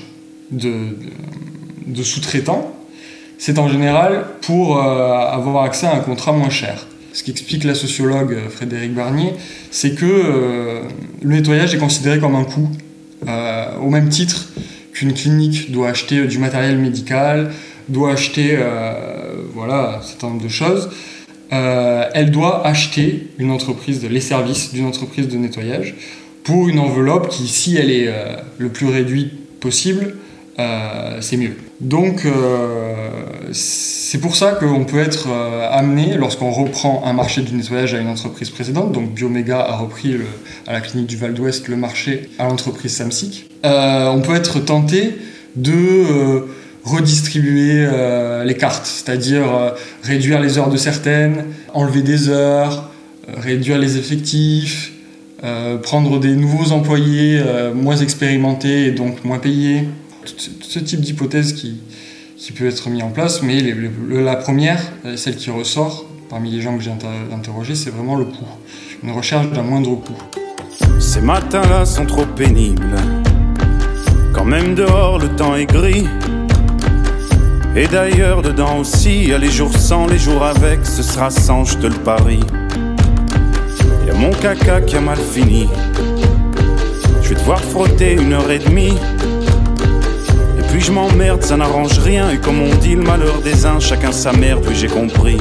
de, 0.51 0.83
sous-traitant, 2.03 2.75
c'est 3.39 3.59
en 3.59 3.69
général 3.69 4.27
pour 4.43 4.79
euh, 4.79 4.83
avoir 4.83 5.65
accès 5.65 5.87
à 5.87 5.95
un 5.95 6.01
contrat 6.01 6.33
moins 6.33 6.51
cher. 6.51 6.87
Ce 7.13 7.23
qu'explique 7.23 7.65
la 7.65 7.75
sociologue 7.75 8.37
Frédéric 8.51 8.95
Barnier, 8.95 9.35
c'est 9.71 9.95
que 9.95 10.83
le 11.23 11.35
nettoyage 11.37 11.73
est 11.73 11.79
considéré 11.79 12.19
comme 12.19 12.35
un 12.35 12.43
coût, 12.43 12.69
au 13.81 13.89
même 13.89 14.09
titre 14.09 14.49
qu'une 14.93 15.13
clinique 15.13 15.71
doit 15.71 15.91
acheter 15.91 16.27
du 16.27 16.39
matériel 16.39 16.77
médical, 16.77 17.53
doit 17.89 18.15
acheter 18.15 18.59
voilà, 19.55 19.99
un 20.01 20.03
certain 20.03 20.31
nombre 20.31 20.43
de 20.43 20.49
choses, 20.49 20.91
euh, 21.55 22.09
elle 22.15 22.31
doit 22.31 22.67
acheter 22.67 23.29
une 23.39 23.51
entreprise, 23.51 24.05
les 24.05 24.21
services 24.21 24.73
d'une 24.73 24.87
entreprise 24.87 25.29
de 25.29 25.37
nettoyage 25.37 25.95
pour 26.45 26.69
une 26.69 26.79
enveloppe 26.79 27.29
qui, 27.29 27.49
si 27.49 27.77
elle 27.77 27.91
est 27.91 28.09
euh, 28.09 28.37
le 28.59 28.69
plus 28.69 28.87
réduite 28.87 29.33
possible, 29.59 30.15
euh, 30.59 31.19
c'est 31.21 31.37
mieux. 31.37 31.57
Donc 31.81 32.25
c'est 33.53 34.19
pour 34.19 34.37
ça 34.37 34.53
qu'on 34.53 34.85
peut 34.85 35.01
être 35.01 35.29
amené, 35.71 36.17
lorsqu'on 36.17 36.53
reprend 36.53 37.03
un 37.05 37.13
marché 37.13 37.43
du 37.43 37.55
nettoyage 37.55 37.95
à 37.95 37.99
une 37.99 38.07
entreprise 38.07 38.51
précédente, 38.51 38.93
donc 38.93 39.13
Bioméga 39.13 39.61
a 39.61 39.77
repris 39.77 40.17
à 40.69 40.73
la 40.73 40.81
clinique 40.81 41.09
du 41.09 41.17
Val 41.17 41.35
d'Ouest 41.35 41.67
le 41.67 41.77
marché 41.77 42.31
à 42.39 42.45
l'entreprise 42.45 42.95
Samsic, 42.95 43.51
on 43.65 44.23
peut 44.25 44.37
être 44.37 44.61
tenté 44.61 45.15
de 45.57 46.45
redistribuer 46.85 47.87
euh, 47.87 48.45
les 48.45 48.57
cartes, 48.57 48.87
c'est-à-dire 48.87 49.55
euh, 49.55 49.71
réduire 50.03 50.41
les 50.41 50.59
heures 50.59 50.69
de 50.69 50.77
certaines, 50.77 51.47
enlever 51.73 52.03
des 52.03 52.29
heures, 52.29 52.91
euh, 53.29 53.33
réduire 53.41 53.79
les 53.79 53.97
effectifs, 53.97 54.93
prendre 55.83 56.19
des 56.19 56.37
nouveaux 56.37 56.73
employés 56.73 57.43
moins 57.75 57.97
expérimentés 57.97 58.87
et 58.87 58.91
donc 58.93 59.25
moins 59.25 59.39
payés. 59.39 59.89
ce 60.25 60.79
type 60.79 61.01
d'hypothèse 61.01 61.53
qui, 61.53 61.81
qui 62.37 62.53
peut 62.53 62.67
être 62.67 62.89
mis 62.91 63.03
en 63.03 63.11
place, 63.11 63.43
mais 63.43 63.75
la 64.11 64.37
première, 64.37 64.81
celle 65.17 65.37
qui 65.37 65.51
ressort 65.51 66.07
parmi 66.29 66.51
les 66.51 66.61
gens 66.61 66.77
que 66.77 66.83
j'ai 66.83 66.93
interrogés, 67.33 67.75
c'est 67.75 67.91
vraiment 67.91 68.17
le 68.17 68.25
coût. 68.25 68.45
Une 69.03 69.13
recherche 69.13 69.51
d'un 69.51 69.63
moindre 69.63 69.95
coût. 69.97 70.17
Ces 70.99 71.21
matins-là 71.21 71.85
sont 71.85 72.07
trop 72.07 72.25
pénibles. 72.25 72.97
Quand 74.33 74.45
même 74.45 74.75
dehors 74.75 75.19
le 75.19 75.29
temps 75.37 75.55
est 75.55 75.67
gris. 75.67 76.07
Et 77.77 77.87
d'ailleurs, 77.87 78.43
dedans 78.43 78.79
aussi, 78.79 79.27
y 79.27 79.33
a 79.33 79.39
les 79.39 79.51
jours 79.51 79.77
sans, 79.77 80.07
les 80.07 80.19
jours 80.19 80.45
avec, 80.45 80.85
ce 80.85 81.03
sera 81.03 81.31
sans, 81.31 81.65
je 81.65 81.79
te 81.79 81.87
le 81.87 81.95
parie. 81.95 82.41
Mon 84.19 84.31
caca 84.31 84.81
qui 84.81 84.97
a 84.97 85.01
mal 85.01 85.19
fini. 85.19 85.69
Je 87.23 87.29
vais 87.31 87.35
devoir 87.35 87.61
frotter 87.61 88.15
une 88.15 88.33
heure 88.33 88.51
et 88.51 88.59
demie. 88.59 88.99
Et 90.59 90.63
puis 90.71 90.81
je 90.81 90.93
m'emmerde, 90.93 91.43
ça 91.43 91.57
n'arrange 91.57 91.99
rien. 91.99 92.31
Et 92.31 92.39
comme 92.39 92.61
on 92.61 92.75
dit, 92.77 92.95
le 92.95 93.03
malheur 93.03 93.41
des 93.43 93.67
uns, 93.67 93.81
chacun 93.81 94.13
sa 94.13 94.33
merde, 94.33 94.65
oui 94.69 94.75
j'ai 94.75 94.89
compris. 94.89 95.39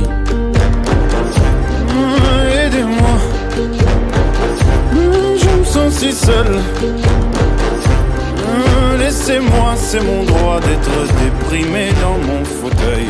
Ah, 1.90 2.66
aidez-moi, 2.66 3.18
ah, 4.72 4.98
je 5.38 5.60
me 5.60 5.64
sens 5.64 5.94
si 5.94 6.12
seul. 6.12 6.60
Laissez-moi, 9.00 9.74
c'est 9.76 10.02
mon 10.02 10.24
droit 10.24 10.60
d'être 10.60 11.14
déprimé 11.22 11.90
dans 12.02 12.18
mon 12.18 12.44
fauteuil. 12.44 13.08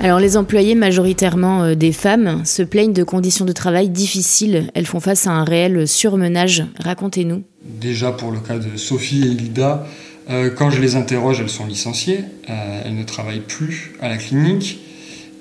Alors 0.00 0.20
les 0.20 0.36
employés, 0.36 0.76
majoritairement 0.76 1.64
euh, 1.64 1.74
des 1.74 1.90
femmes, 1.90 2.42
se 2.44 2.62
plaignent 2.62 2.92
de 2.92 3.02
conditions 3.02 3.44
de 3.44 3.50
travail 3.50 3.88
difficiles. 3.88 4.70
Elles 4.74 4.86
font 4.86 5.00
face 5.00 5.26
à 5.26 5.32
un 5.32 5.42
réel 5.42 5.88
surmenage. 5.88 6.64
Racontez-nous. 6.78 7.42
Déjà 7.64 8.12
pour 8.12 8.30
le 8.30 8.38
cas 8.38 8.58
de 8.58 8.76
Sophie 8.76 9.24
et 9.24 9.30
Hilda, 9.30 9.86
euh, 10.30 10.50
quand 10.56 10.70
je 10.70 10.80
les 10.80 10.94
interroge, 10.94 11.40
elles 11.40 11.48
sont 11.48 11.66
licenciées. 11.66 12.20
Euh, 12.48 12.82
elles 12.84 12.94
ne 12.94 13.02
travaillent 13.02 13.40
plus 13.40 13.94
à 14.00 14.08
la 14.08 14.18
clinique. 14.18 14.78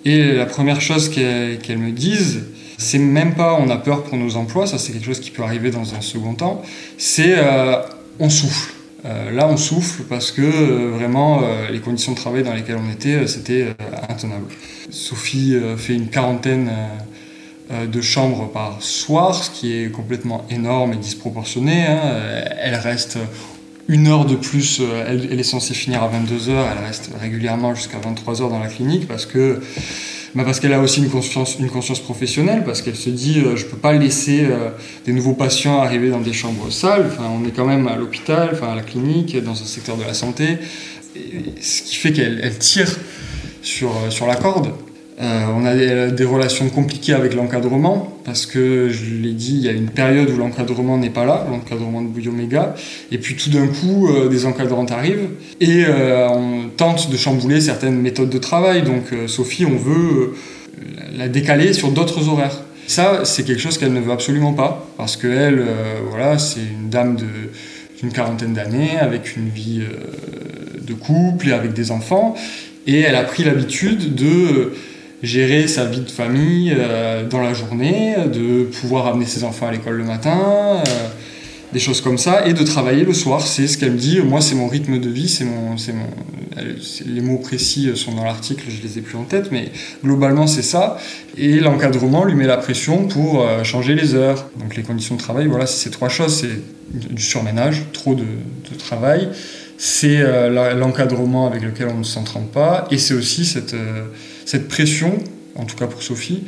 Et 0.06 0.34
la 0.34 0.48
première 0.48 0.82
chose 0.82 1.10
qu'elles 1.10 1.78
me 1.78 1.92
disent, 1.92 2.46
c'est 2.80 2.98
même 2.98 3.36
pas 3.36 3.60
on 3.60 3.70
a 3.70 3.78
peur 3.78 4.04
pour 4.04 4.18
nos 4.18 4.38
emplois, 4.38 4.66
ça 4.66 4.78
c'est 4.78 4.94
quelque 4.94 5.06
chose 5.06 5.20
qui 5.20 5.32
peut 5.32 5.44
arriver 5.44 5.70
dans 5.70 5.96
un 5.96 6.02
second 6.02 6.34
temps, 6.34 6.62
c'est 6.98 7.36
euh, 7.38 7.76
on 8.20 8.30
souffle. 8.30 8.74
Là, 9.34 9.48
on 9.48 9.56
souffle 9.56 10.04
parce 10.10 10.32
que 10.32 10.42
vraiment 10.98 11.42
les 11.72 11.80
conditions 11.80 12.12
de 12.12 12.18
travail 12.18 12.44
dans 12.44 12.54
lesquelles 12.54 12.80
on 12.86 12.92
était, 12.92 13.26
c'était 13.26 13.68
Sophie 14.90 15.56
fait 15.78 15.94
une 15.94 16.08
quarantaine 16.08 16.72
de 17.70 18.02
chambres 18.02 18.50
par 18.52 18.82
soir, 18.82 19.44
ce 19.44 19.52
qui 19.52 19.74
est 19.74 19.92
complètement 19.92 20.46
énorme 20.50 20.94
et 20.94 20.98
disproportionné. 20.98 21.86
Hein. 21.86 22.00
Elle 22.62 22.76
reste 22.76 23.18
une 23.90 24.08
heure 24.08 24.26
de 24.26 24.36
plus, 24.36 24.82
elle, 25.08 25.40
est 25.40 25.44
censée 25.44 25.74
finir 25.74 26.04
à 26.04 26.08
22 26.08 26.50
heures, 26.50 26.68
elle 26.72 26.86
reste 26.86 27.12
régulièrement 27.20 27.76
jusqu'à 27.76 28.00
23 28.00 28.42
heures 28.42 28.50
dans 28.50 28.60
la 28.60 28.68
clinique 28.68 29.08
parce 29.08 29.26
que 29.26 29.62
bah, 30.38 30.44
parce 30.46 30.60
qu'elle 30.60 30.74
a 30.74 30.80
aussi 30.80 31.00
une 31.00 31.10
conscience, 31.10 32.00
professionnelle, 32.00 32.64
parce 32.64 32.84
qu'elle 32.84 32.96
se 32.96 33.10
dit 33.10 33.40
euh, 33.40 33.56
je 33.56 33.66
ne 33.66 33.72
peux 33.72 33.78
pas 33.78 33.94
laisser 33.94 34.42
euh, 34.44 34.70
des 35.06 35.12
nouveaux 35.12 35.34
patients 35.34 35.82
arriver 35.82 36.12
dans 36.12 36.20
des 36.20 36.34
chambres 36.34 36.72
sales. 36.72 37.08
Enfin, 37.08 37.24
on 37.32 37.44
est 37.48 37.52
quand 37.52 37.66
même 37.66 37.88
à 37.88 37.96
l'hôpital, 37.96 38.50
enfin, 38.54 38.74
à 38.74 38.76
la 38.76 38.84
clinique, 38.84 39.42
dans 39.44 39.60
un 39.60 39.66
secteur 39.66 39.98
de 39.98 40.04
la 40.04 40.14
santé, 40.14 40.60
ce 41.60 41.82
qui 41.82 41.96
fait 41.96 42.14
qu'elle 42.14 42.56
tire 42.60 43.00
sur, 43.68 43.90
euh, 43.90 44.10
sur 44.10 44.28
la 44.28 44.36
corde. 44.36 44.72
Euh, 45.20 45.46
on 45.56 45.66
a 45.66 45.74
des, 46.12 46.26
relations 46.26 46.70
compliquées 46.70 47.14
avec 47.14 47.34
l'encadrement 47.34 48.20
parce 48.24 48.46
que 48.46 48.90
je 48.90 49.16
l'ai 49.16 49.32
dit, 49.32 49.56
il 49.56 49.66
y 49.66 49.68
a 49.68 49.72
une 49.72 49.90
période 49.90 50.30
où 50.30 50.38
l'encadrement 50.38 51.00
n'est 51.00 51.10
pas 51.10 51.26
là, 51.26 51.48
l'encadrement 51.50 52.04
de 52.04 52.08
Bouillon-Méga, 52.08 52.76
et 53.12 53.18
puis 53.18 53.36
tout 53.36 53.50
d'un 53.50 53.66
coup, 53.66 54.10
euh, 54.10 54.30
des 54.30 54.46
encadrantes 54.46 54.92
arrivent 54.92 55.30
et 55.60 55.86
euh, 55.88 56.30
on 56.30 56.70
tente 56.70 57.10
de 57.10 57.18
chambouler 57.18 57.62
certaines 57.62 58.00
méthodes 58.00 58.30
de 58.30 58.38
travail. 58.38 58.84
Donc 58.84 59.06
Sophie, 59.26 59.66
on 59.66 59.76
veut 59.76 60.36
la 61.16 61.28
décaler 61.28 61.74
sur 61.74 61.90
d'autres 61.90 62.30
horaires. 62.30 62.62
Ça, 62.86 63.26
c'est 63.26 63.44
quelque 63.44 63.60
chose 63.60 63.80
qu'elle 63.80 63.94
ne 63.94 64.00
veut 64.00 64.12
absolument 64.12 64.54
pas 64.54 64.88
parce 64.98 65.18
qu'elle, 65.18 65.66
voilà, 66.10 66.38
c'est 66.38 66.62
une 66.62 66.90
dame 66.90 67.18
d'une 68.00 68.12
quarantaine 68.12 68.54
d'années 68.54 68.98
avec 69.00 69.36
une 69.36 69.50
vie 69.50 69.82
de 70.88 70.94
couple 70.94 71.50
et 71.50 71.52
avec 71.52 71.74
des 71.74 71.92
enfants, 71.92 72.36
et 72.88 73.02
elle 73.02 73.16
a 73.16 73.24
pris 73.24 73.44
l'habitude 73.44 74.16
de 74.16 74.74
gérer 75.22 75.68
sa 75.68 75.86
vie 75.86 76.00
de 76.00 76.10
famille 76.10 76.74
euh, 76.76 77.28
dans 77.28 77.42
la 77.42 77.54
journée, 77.54 78.16
de 78.34 78.64
pouvoir 78.64 79.08
amener 79.08 79.26
ses 79.26 79.44
enfants 79.44 79.68
à 79.68 79.72
l'école 79.72 79.98
le 79.98 80.04
matin, 80.04 80.40
euh, 80.40 80.84
des 81.74 81.80
choses 81.80 82.02
comme 82.02 82.18
ça, 82.18 82.48
et 82.48 82.54
de 82.54 82.64
travailler 82.64 83.04
le 83.04 83.14
soir. 83.14 83.42
C'est 83.42 83.68
ce 83.68 83.78
qu'elle 83.78 83.92
me 83.92 83.98
dit. 83.98 84.22
Moi, 84.22 84.42
c'est 84.42 84.56
mon 84.56 84.68
rythme 84.68 85.00
de 85.00 85.10
vie, 85.10 85.28
c'est 85.28 85.44
mon, 85.44 85.78
c'est 85.78 85.94
mon, 85.94 86.06
les 87.06 87.22
mots 87.22 87.40
précis 87.40 87.92
sont 87.96 88.14
dans 88.14 88.24
l'article, 88.24 88.64
je 88.70 88.82
les 88.88 88.98
ai 88.98 89.02
plus 89.02 89.18
en 89.18 89.24
tête, 89.24 89.52
mais 89.52 89.72
globalement, 90.04 90.48
c'est 90.48 90.62
ça. 90.62 90.98
Et 91.38 91.60
l'encadrement 91.60 92.24
lui 92.24 92.36
met 92.36 92.48
la 92.48 92.58
pression 92.58 93.08
pour 93.08 93.42
euh, 93.42 93.64
changer 93.64 93.96
les 93.96 94.16
heures. 94.16 94.50
Donc, 94.60 94.76
les 94.76 94.84
conditions 94.84 95.16
de 95.16 95.20
travail, 95.20 95.48
voilà, 95.48 95.66
c'est 95.66 95.84
ces 95.84 95.92
trois 95.92 96.10
choses. 96.10 96.36
C'est 96.40 96.62
du 97.14 97.22
surménage, 97.22 97.84
trop 97.92 98.16
de, 98.16 98.24
de 98.24 98.78
travail. 98.78 99.30
C'est 99.78 100.22
l'encadrement 100.76 101.48
avec 101.48 101.62
lequel 101.62 101.88
on 101.90 102.00
ne 102.00 102.04
s'entraîne 102.04 102.48
pas, 102.48 102.88
et 102.92 102.98
c'est 102.98 103.14
aussi 103.14 103.46
cette 103.46 103.76
cette 104.48 104.70
pression, 104.70 105.18
en 105.56 105.66
tout 105.66 105.76
cas 105.76 105.88
pour 105.88 106.02
Sophie, 106.02 106.44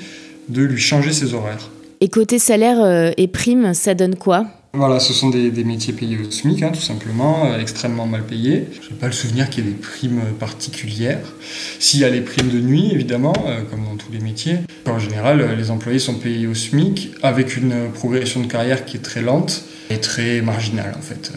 de 0.48 0.64
lui 0.64 0.80
changer 0.80 1.12
ses 1.12 1.34
horaires. 1.34 1.70
Et 2.00 2.08
côté 2.08 2.40
salaire 2.40 2.82
euh, 2.82 3.12
et 3.18 3.28
primes, 3.28 3.74
ça 3.74 3.94
donne 3.94 4.16
quoi? 4.16 4.48
Voilà, 4.72 5.00
ce 5.00 5.14
sont 5.14 5.30
des, 5.30 5.52
métiers 5.64 5.94
payés 5.94 6.18
au 6.18 6.30
SMIC, 6.30 6.62
hein, 6.62 6.72
tout 6.72 6.80
simplement, 6.80 7.46
euh, 7.46 7.60
extrêmement 7.60 8.06
mal 8.06 8.24
payés. 8.24 8.68
Je 8.82 8.90
n'ai 8.90 8.96
pas 8.96 9.08
le 9.08 9.12
souvenir 9.12 9.50
qu'il 9.50 9.66
y 9.66 9.68
ait 9.68 9.72
des 9.72 9.78
primes 9.78 10.22
particulières. 10.40 11.34
S'il 11.80 12.00
y 12.00 12.06
a 12.06 12.10
les 12.10 12.22
primes 12.22 12.50
de 12.50 12.60
nuit, 12.60 12.92
évidemment, 12.94 13.34
euh, 13.48 13.64
comme 13.70 13.84
dans 13.84 13.98
tous 13.98 14.12
les 14.14 14.20
métiers. 14.20 14.60
En 14.88 15.00
général, 15.00 15.58
les 15.58 15.72
employés 15.72 16.00
sont 16.00 16.16
payés 16.16 16.48
au 16.48 16.54
SMIC 16.54 17.12
avec 17.22 17.58
une 17.58 17.92
progression 17.94 18.42
de 18.42 18.48
carrière 18.48 18.86
qui 18.86 18.96
est 18.98 19.02
très 19.02 19.22
lente 19.22 19.66
et 19.90 20.00
très 20.00 20.42
marginale, 20.42 20.94
en 20.98 21.02
fait. 21.02 21.32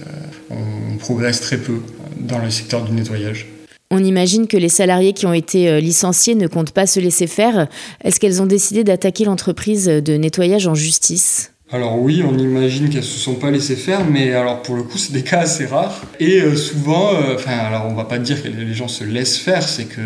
on 0.50 0.96
progresse 0.98 1.40
très 1.40 1.58
peu 1.58 1.80
dans 2.18 2.38
le 2.38 2.50
secteur 2.50 2.84
du 2.84 2.92
nettoyage. 2.92 3.46
On 3.94 4.02
imagine 4.02 4.46
que 4.46 4.56
les 4.56 4.70
salariés 4.70 5.12
qui 5.12 5.26
ont 5.26 5.34
été 5.34 5.68
euh, 5.68 5.78
licenciés 5.78 6.34
ne 6.34 6.46
comptent 6.46 6.72
pas 6.72 6.86
se 6.86 6.98
laisser 6.98 7.26
faire. 7.26 7.68
Est-ce 8.02 8.18
qu'elles 8.18 8.40
ont 8.40 8.46
décidé 8.46 8.84
d'attaquer 8.84 9.26
l'entreprise 9.26 9.84
de 9.84 10.16
nettoyage 10.16 10.66
en 10.66 10.74
justice? 10.74 11.51
Alors 11.74 11.98
oui, 11.98 12.22
on 12.22 12.36
imagine 12.36 12.90
qu'elles 12.90 13.02
se 13.02 13.18
sont 13.18 13.36
pas 13.36 13.50
laissées 13.50 13.76
faire, 13.76 14.04
mais 14.04 14.34
alors 14.34 14.60
pour 14.60 14.76
le 14.76 14.82
coup, 14.82 14.98
c'est 14.98 15.14
des 15.14 15.22
cas 15.22 15.38
assez 15.38 15.64
rares. 15.64 16.02
Et 16.20 16.42
euh, 16.42 16.54
souvent, 16.54 17.14
euh, 17.14 17.34
enfin, 17.34 17.52
alors 17.52 17.86
on 17.88 17.94
va 17.94 18.04
pas 18.04 18.18
dire 18.18 18.42
que 18.42 18.48
les 18.48 18.74
gens 18.74 18.88
se 18.88 19.04
laissent 19.04 19.38
faire, 19.38 19.66
c'est 19.66 19.86
que 19.86 20.02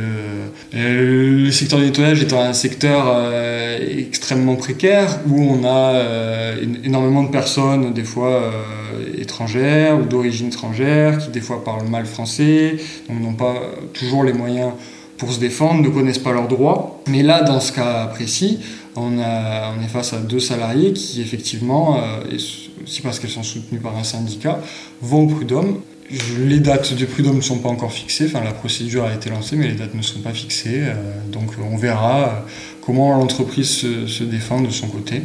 euh, 0.77 1.45
le 1.45 1.51
secteur 1.51 1.81
du 1.81 1.87
nettoyage 1.87 2.23
étant 2.23 2.41
un 2.41 2.53
secteur 2.53 3.33
extrêmement 3.99 4.55
précaire 4.55 5.19
où 5.29 5.43
on 5.43 5.65
a 5.65 6.55
énormément 6.85 7.25
de 7.25 7.31
personnes, 7.31 7.93
des 7.93 8.05
fois 8.05 8.53
étrangères 9.19 9.99
ou 9.99 10.05
d'origine 10.05 10.49
étrangère, 10.49 11.19
qui 11.19 11.31
des 11.31 11.41
fois 11.41 11.65
parlent 11.65 11.89
mal 11.89 12.07
français, 12.07 12.77
donc 13.09 13.21
n'ont 13.21 13.35
pas 13.35 13.61
toujours 13.93 14.23
les 14.23 14.33
moyens 14.33 14.71
pour 15.19 15.33
se 15.33 15.41
défendre, 15.41 15.83
ne 15.83 15.89
connaissent 15.89 16.19
pas 16.19 16.33
leurs 16.33 16.49
droits. 16.49 17.03
Mais 17.09 17.23
là, 17.23 17.43
dans 17.43 17.61
ce 17.61 17.73
cas 17.73 18.07
précis, 18.07 18.61
on, 18.97 19.83
est 19.83 19.89
face 19.89 20.13
à 20.13 20.19
deux 20.19 20.41
salariés 20.41 20.93
qui, 20.93 21.21
effectivement, 21.21 21.99
euh, 21.99 22.21
et 22.31 22.37
aussi 22.37 23.03
parce 23.03 23.19
qu'elles 23.19 23.31
sont 23.31 23.43
soutenues 23.43 23.81
par 23.81 23.97
un 23.97 24.05
syndicat, 24.05 24.59
vont 25.01 25.25
au 25.25 25.27
prud'homme. 25.27 25.81
Les 26.39 26.61
dates 26.61 26.95
du 26.95 27.07
prud'homme 27.07 27.37
ne 27.37 27.41
sont 27.41 27.59
pas 27.59 27.69
encore 27.69 27.93
fixées, 27.93 28.27
enfin 28.27 28.45
la 28.45 28.53
procédure 28.53 29.05
a 29.05 29.13
été 29.13 29.29
lancée, 29.29 29.57
mais 29.57 29.69
les 29.69 29.75
dates 29.75 29.95
ne 29.95 30.03
sont 30.03 30.21
pas 30.21 30.33
fixées. 30.33 30.83
Euh, 30.83 30.95
donc 31.33 31.51
on 31.61 31.77
verra 31.77 32.21
euh, 32.21 32.31
comment 32.81 33.17
l'entreprise 33.17 33.71
se, 33.71 34.23
défend 34.23 34.61
de 34.61 34.71
son 34.71 34.87
côté. 34.87 35.23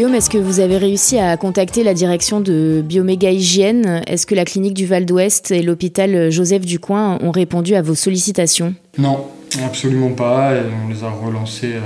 Est-ce 0.00 0.30
que 0.30 0.38
vous 0.38 0.60
avez 0.60 0.78
réussi 0.78 1.18
à 1.18 1.36
contacter 1.36 1.84
la 1.84 1.92
direction 1.92 2.40
de 2.40 2.82
Bioméga 2.84 3.30
Hygiène? 3.30 4.02
Est-ce 4.06 4.26
que 4.26 4.34
la 4.34 4.44
clinique 4.44 4.74
du 4.74 4.86
Val 4.86 5.04
d'Ouest 5.04 5.50
et 5.50 5.62
l'hôpital 5.62 6.30
Joseph 6.30 6.64
Ducoin 6.64 7.18
ont 7.20 7.30
répondu 7.30 7.74
à 7.74 7.82
vos 7.82 7.94
sollicitations? 7.94 8.74
Non, 8.96 9.26
absolument 9.62 10.12
pas. 10.12 10.54
on 10.84 10.88
les 10.88 11.04
a 11.04 11.10
relancés, 11.10 11.74
euh, 11.74 11.80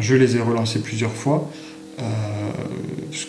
je 0.00 0.16
les 0.16 0.36
ai 0.36 0.40
relancés 0.40 0.80
plusieurs 0.80 1.12
fois. 1.12 1.48
Euh, 2.00 2.02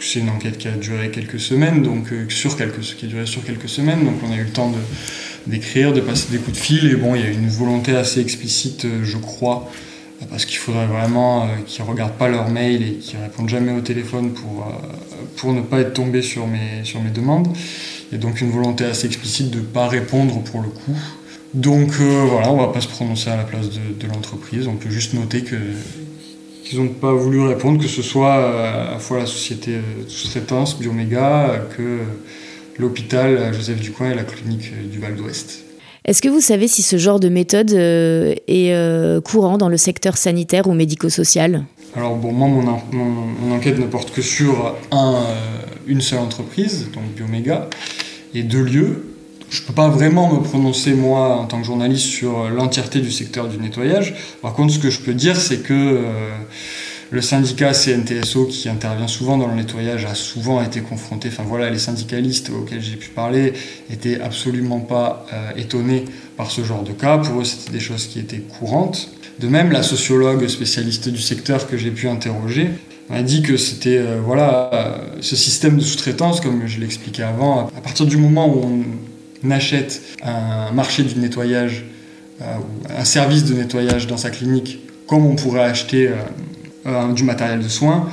c'est 0.02 0.20
une 0.20 0.30
enquête 0.30 0.58
qui 0.58 0.68
a 0.68 0.72
duré 0.72 1.12
quelques 1.12 1.40
semaines, 1.40 1.84
donc 1.84 2.12
euh, 2.12 2.26
sur 2.30 2.58
quelques, 2.58 2.82
qui 2.82 3.06
a 3.06 3.08
duré 3.08 3.26
sur 3.28 3.44
quelques 3.44 3.70
semaines, 3.70 4.06
donc 4.06 4.16
on 4.28 4.32
a 4.32 4.36
eu 4.36 4.44
le 4.44 4.50
temps 4.50 4.72
d'écrire, 5.46 5.94
de, 5.94 6.02
passer 6.02 6.32
des 6.32 6.40
coups 6.40 6.58
de 6.58 6.62
fil, 6.64 6.92
et 6.92 6.96
bon, 6.96 7.14
il 7.16 7.22
y 7.22 7.26
a 7.26 7.30
une 7.30 7.48
volonté 7.48 7.96
assez 7.96 8.22
explicite, 8.22 8.86
je 9.04 9.18
crois, 9.18 9.72
parce 10.30 10.46
qu'il 10.46 10.58
faudrait 10.58 10.86
vraiment 10.86 11.44
euh, 11.44 11.48
qu'ils 11.66 11.84
ne 11.84 11.90
regardent 11.90 12.18
pas 12.18 12.30
leur 12.30 12.50
mail 12.50 12.84
et 12.84 12.94
qu'ils 12.96 13.20
répondent 13.20 13.50
jamais 13.50 13.72
au 13.72 13.82
téléphone 13.82 14.32
pour, 14.32 14.68
euh, 14.68 14.72
pour 15.38 15.54
ne 15.54 15.62
pas 15.62 15.80
être 15.80 15.94
tombés 15.94 16.22
sur 16.22 16.48
mes, 16.48 16.84
sur 16.84 17.02
mes 17.02 17.10
demandes. 17.10 17.48
Il 18.12 18.16
y 18.16 18.18
a 18.18 18.22
donc 18.22 18.42
une 18.42 18.52
volonté 18.52 18.86
assez 18.86 19.08
explicite 19.08 19.52
de 19.52 19.60
ne 19.60 19.66
pas 19.66 19.88
répondre 19.88 20.42
pour 20.44 20.62
le 20.62 20.70
coup. 20.70 20.96
Donc 21.54 21.94
euh, 22.00 22.26
voilà, 22.30 22.52
on 22.52 22.58
ne 22.58 22.62
va 22.62 22.72
pas 22.72 22.82
se 22.82 22.88
prononcer 22.88 23.30
à 23.30 23.38
la 23.38 23.44
place 23.44 23.70
de, 23.70 24.08
l'entreprise, 24.08 24.68
on 24.68 24.76
peut 24.76 24.92
juste 24.92 25.14
noter 25.14 25.42
que 25.42 25.56
qu'ils 26.64 26.80
n'ont 26.80 26.90
pas 26.90 27.14
voulu 27.14 27.42
répondre, 27.42 27.82
que 27.82 27.88
ce 27.88 28.04
soit 28.04 28.36
à 28.36 28.92
la 28.92 29.00
fois 29.00 29.18
la 29.18 29.26
société 29.26 29.80
sous-traitance 30.08 30.78
Bioméga 30.78 31.66
que 31.76 32.02
l'hôpital 32.78 33.52
Joseph 33.56 33.80
Ducoin 33.80 34.12
et 34.12 34.14
la 34.14 34.24
clinique 34.24 34.72
du 34.92 35.00
Val 35.00 35.16
d'Ouest. 35.16 35.64
Est-ce 36.06 36.22
que 36.22 36.30
vous 36.30 36.40
savez 36.40 36.68
si 36.68 36.82
ce 36.82 36.98
genre 36.98 37.20
de 37.20 37.30
méthode 37.30 37.72
euh, 37.72 38.34
est 38.48 38.74
euh, 38.74 39.20
courant 39.22 39.58
dans 39.58 39.70
le 39.70 39.78
secteur 39.78 40.18
sanitaire 40.18 40.68
ou 40.68 40.74
médico-social? 40.74 41.66
Alors 41.96 42.16
bon, 42.16 42.32
moi, 42.32 42.48
mon, 42.48 43.52
enquête 43.52 43.78
ne 43.80 43.86
porte 43.86 44.12
que 44.12 44.22
sur 44.22 44.76
euh, 44.94 45.24
une 45.88 46.02
seule 46.02 46.20
entreprise, 46.20 46.88
donc 46.94 47.04
Bioméga, 47.16 47.70
et 48.34 48.44
deux 48.44 48.62
lieux. 48.62 49.06
Je 49.50 49.62
ne 49.62 49.68
peux 49.68 49.74
pas 49.74 49.90
vraiment 49.90 50.32
me 50.32 50.42
prononcer, 50.42 50.94
moi, 50.94 51.36
en 51.36 51.46
tant 51.46 51.60
que 51.60 51.66
journaliste, 51.66 52.06
sur 52.06 52.50
l'entièreté 52.50 53.00
du 53.00 53.12
secteur 53.12 53.48
du 53.48 53.58
nettoyage. 53.58 54.16
Par 54.44 54.54
contre, 54.54 54.74
ce 54.74 54.80
que 54.80 54.92
je 54.92 55.00
peux 55.00 55.16
dire, 55.16 55.42
c'est 55.42 55.64
que 55.64 56.04
le 57.12 57.22
syndicat 57.22 57.74
CNTSO, 57.74 58.46
qui 58.46 58.70
intervient 58.70 59.08
souvent 59.08 59.38
dans 59.38 59.48
le 59.48 59.56
nettoyage, 59.56 60.06
a 60.06 60.14
souvent 60.14 60.62
été 60.62 60.82
confronté. 60.82 61.30
Enfin 61.30 61.44
voilà, 61.46 61.70
les 61.70 61.80
syndicalistes 61.80 62.52
auxquels 62.52 62.82
j'ai 62.82 62.98
pu 62.98 63.10
parler 63.10 63.54
étaient 63.92 64.22
absolument 64.22 64.80
pas 64.80 65.26
euh, 65.34 65.52
étonnés 65.58 66.06
par 66.38 66.52
ce 66.52 66.64
genre 66.64 66.84
de 66.84 66.92
cas. 66.92 67.18
Pour 67.18 67.42
eux, 67.42 67.46
c'était 67.46 67.72
des 67.72 67.80
choses 67.80 68.06
qui 68.06 68.20
étaient 68.20 68.38
courantes. 68.42 69.10
De 69.40 69.48
même, 69.48 69.72
la 69.72 69.82
sociologue 69.82 70.48
spécialiste 70.48 71.10
du 71.10 71.22
secteur 71.22 71.68
que 71.68 71.78
j'ai 71.78 71.92
pu 71.92 72.08
interroger 72.08 72.70
m'a 73.10 73.24
dit 73.24 73.42
que 73.42 73.58
c'était 73.58 73.98
euh, 73.98 74.20
voilà 74.24 74.70
euh, 74.72 74.98
ce 75.22 75.36
système 75.36 75.78
de 75.78 75.84
sous-traitance, 75.84 76.42
comme 76.42 76.68
je 76.68 76.80
l'expliquais 76.80 77.24
avant, 77.24 77.68
à 77.76 77.82
partir 77.82 78.06
du 78.06 78.18
moment 78.18 78.48
où 78.48 78.84
on 79.44 79.52
achète 79.52 80.02
un 80.22 80.72
marché 80.74 81.02
du 81.04 81.16
nettoyage, 81.16 81.86
un 82.90 83.04
service 83.06 83.46
de 83.46 83.54
nettoyage 83.54 84.06
dans 84.06 84.18
sa 84.18 84.30
clinique, 84.30 84.80
comme 85.08 85.26
on 85.26 85.36
pourrait 85.36 85.64
acheter 85.64 86.10
du 87.14 87.24
matériel 87.24 87.60
de 87.60 87.68
soins, 87.68 88.10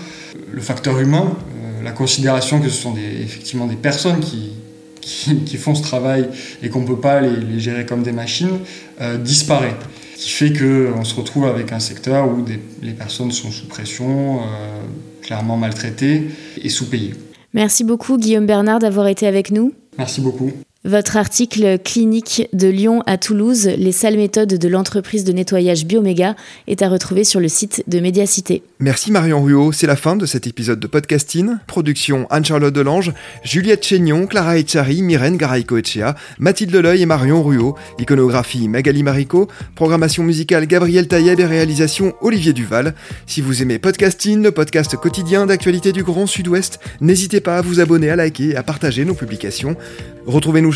le 0.53 0.61
facteur 0.61 0.99
humain, 0.99 1.33
euh, 1.35 1.83
la 1.83 1.93
considération 1.93 2.61
que 2.61 2.69
ce 2.69 2.81
sont 2.83 2.93
des, 2.93 3.23
effectivement 3.23 3.67
des 3.67 3.77
personnes 3.77 4.21
qui, 4.21 4.53
qui, 5.01 5.57
font 5.57 5.75
ce 5.75 5.83
travail 5.83 6.29
et 6.63 6.69
qu'on 6.69 6.81
ne 6.81 6.87
peut 6.87 7.01
pas 7.01 7.21
les, 7.21 7.61
gérer 7.61 7.87
comme 7.87 8.03
des 8.03 8.13
machines, 8.13 8.59
euh, 9.01 9.19
disparaît. 9.19 9.75
Qui 10.17 10.31
fait 10.31 10.53
qu'on 10.53 11.05
se 11.05 11.15
retrouve 11.15 11.45
avec 11.47 11.73
un 11.73 11.81
secteur 11.81 12.27
où 12.27 12.43
les 12.83 12.93
personnes 12.93 13.33
sont 13.33 13.51
sous 13.51 13.67
pression, 13.67 14.41
clairement 15.21 15.59
maltraitées 15.59 16.31
et 16.63 16.71
sous-payées. 16.71 17.13
Merci 17.53 17.85
beaucoup 17.85 18.17
Guillaume 18.17 18.47
Bernard 18.47 18.79
d'avoir 18.79 19.09
été 19.09 19.27
avec 19.27 19.51
nous. 19.51 19.75
Merci 19.99 20.21
beaucoup. 20.21 20.53
Votre 20.87 21.17
article 21.17 21.81
clinique 21.81 22.49
de 22.53 22.69
Lyon 22.69 23.03
à 23.07 23.19
Toulouse, 23.19 23.69
les 23.77 23.91
sales 23.91 24.17
méthodes 24.17 24.55
de 24.55 24.69
l'entreprise 24.69 25.25
de 25.25 25.33
nettoyage 25.33 25.85
Bioméga, 25.85 26.37
est 26.69 26.81
à 26.81 26.89
retrouver 26.89 27.25
sur 27.25 27.41
le 27.41 27.49
site 27.49 27.83
de 27.89 27.99
Médiacité. 27.99 28.63
Merci 28.79 29.11
Marion 29.11 29.43
Ruot, 29.43 29.73
c'est 29.73 29.89
la 29.89 29.97
fin 29.97 30.15
de 30.15 30.27
cet 30.27 30.47
épisode 30.47 30.79
de 30.79 30.87
Podcasting. 30.87 31.57
Production 31.67 32.29
Anne-Charlotte 32.31 32.73
Delange, 32.73 33.13
Juliette 33.43 33.85
Chénion, 33.85 34.29
Clara 34.29 34.59
Echari, 34.59 35.03
Myrène 35.03 35.37
Garaïco-Echea, 35.37 36.15
Mathilde 36.39 36.71
Leleuil 36.71 37.03
et 37.03 37.07
Marion 37.07 37.43
Ruot, 37.43 37.75
iconographie 37.99 38.69
Magali 38.69 39.03
Marico, 39.03 39.49
programmation 39.75 40.23
musicale 40.23 40.69
Gabriel 40.69 41.09
Taïeb 41.09 41.41
et 41.41 41.47
réalisation 41.47 42.15
Olivier 42.21 42.53
Duval. 42.53 42.95
Si 43.27 43.41
vous 43.41 43.61
aimez 43.61 43.81
Podcasting, 43.81 44.41
le 44.41 44.53
podcast 44.53 44.95
quotidien 44.95 45.47
d'actualité 45.47 45.91
du 45.91 46.05
Grand 46.05 46.29
Sud-Ouest, 46.29 46.79
n'hésitez 47.01 47.41
pas 47.41 47.59
à 47.59 47.63
vous 47.63 47.81
abonner, 47.81 48.11
à 48.11 48.15
liker 48.15 48.51
et 48.51 48.57
à 48.57 48.63
partager 48.63 49.05
nos 49.05 49.15
publications. 49.15 49.75
Retrouvez-nous 50.27 50.76